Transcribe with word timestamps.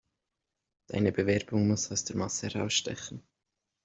Deine 0.87 1.11
Bewerbung 1.11 1.67
muss 1.67 1.91
aus 1.91 2.03
der 2.03 2.17
Masse 2.17 2.47
herausstechen. 2.47 3.21